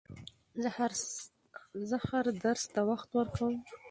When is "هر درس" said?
2.07-2.63